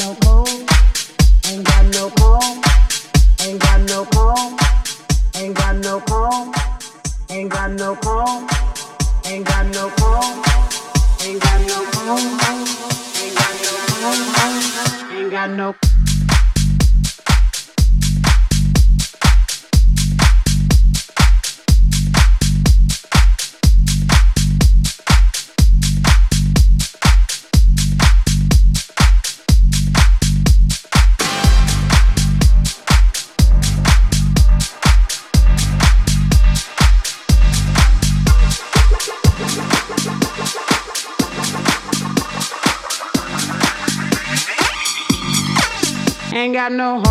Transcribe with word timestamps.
no 0.00 0.16
more. 0.24 0.39
Got 46.60 46.72
no 46.72 47.00
home, 47.00 47.09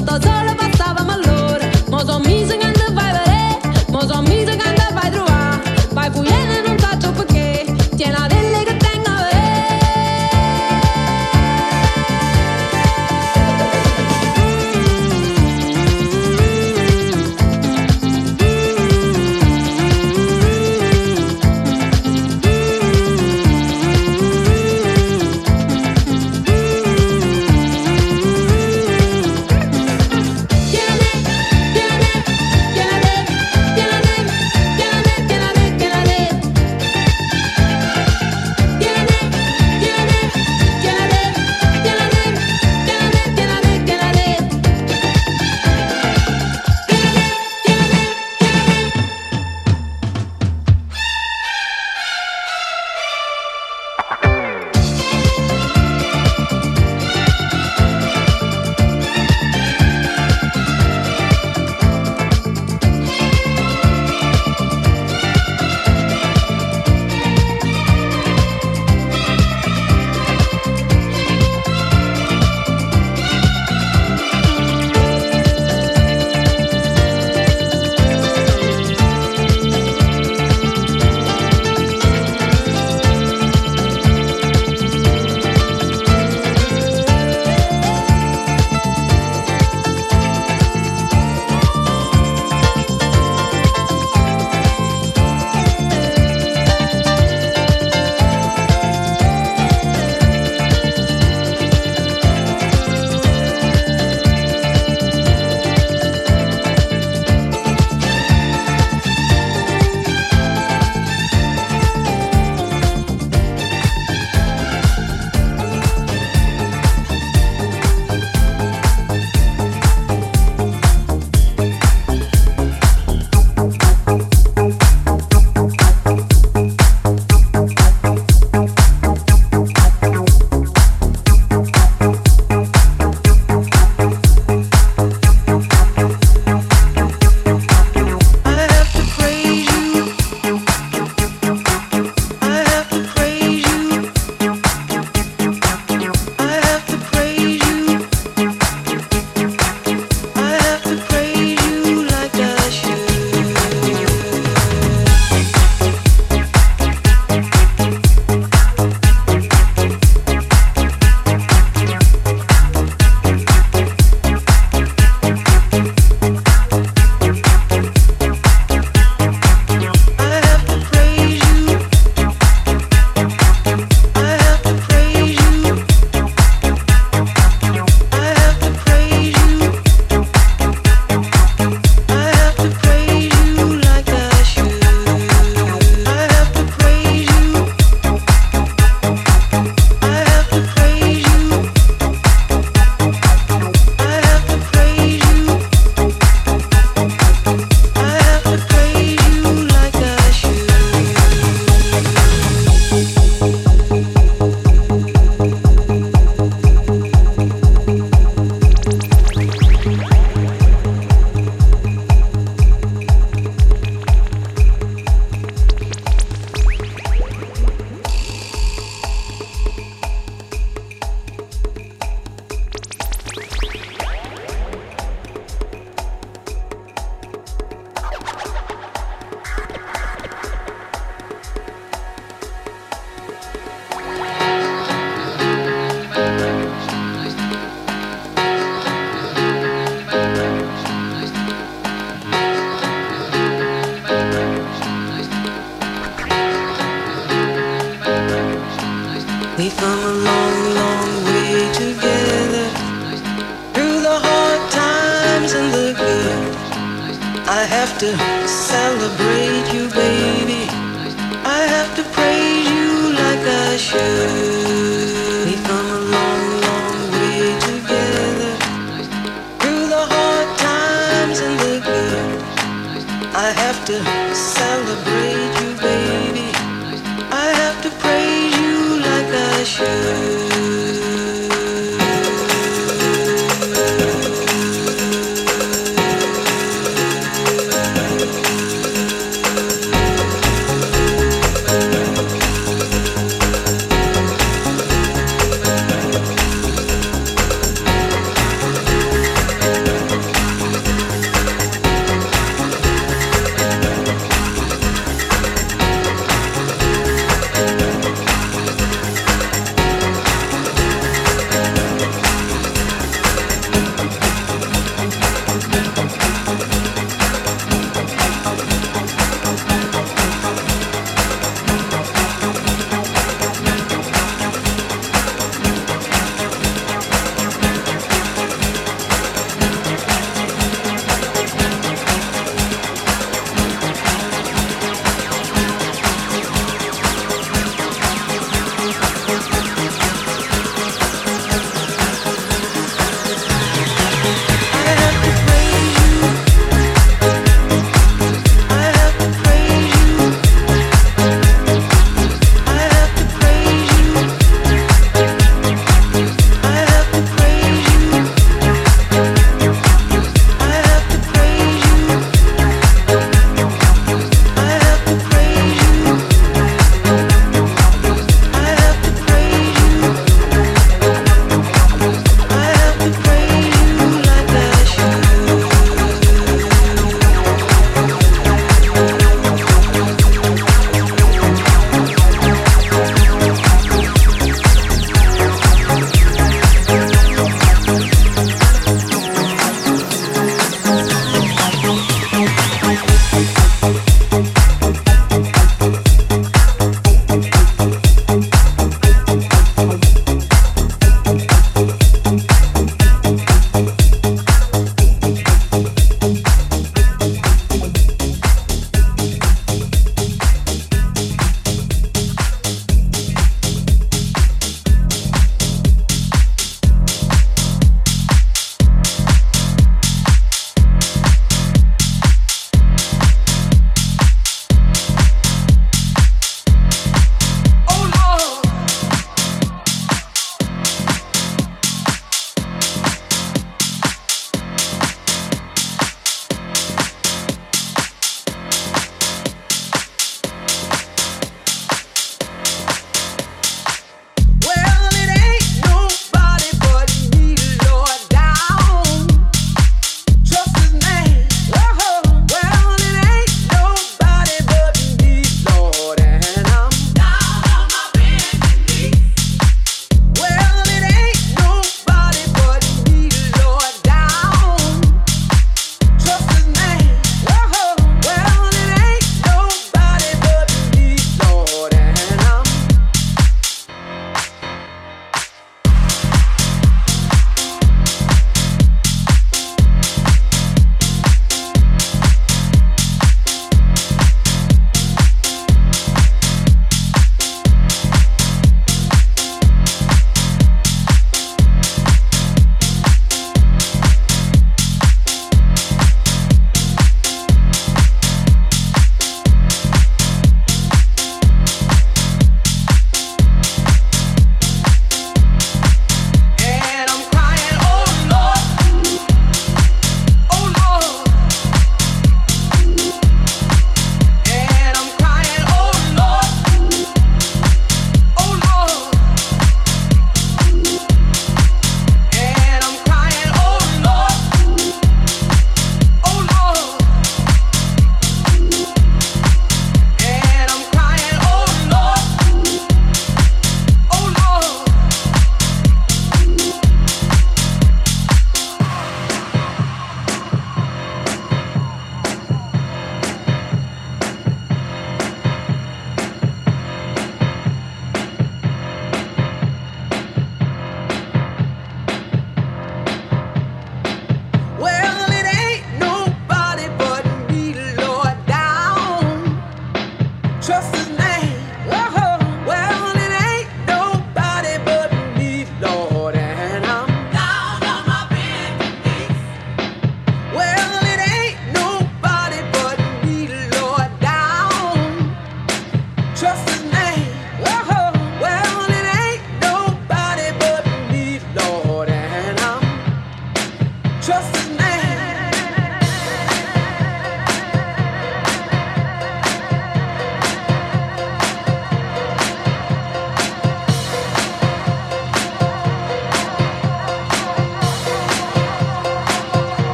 nosotros. 0.00 0.37